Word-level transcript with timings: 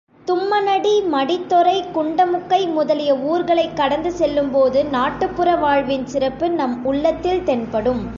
தும்மனடி, 0.25 0.93
மடித்தொறை, 1.11 1.83
குண்டமுக்கை 1.93 2.71
முதலிய 2.73 3.13
ஊர்களைக் 3.15 3.75
கடந்து 3.75 4.11
செல்லும் 4.11 4.51
போது 4.51 4.85
நாட்டுப்புற 4.85 5.55
வாழ்வின் 5.55 6.05
சிறப்பு 6.05 6.49
நம் 6.49 6.85
உள்ளத்தில் 6.85 7.43
தென்படும். 7.43 8.03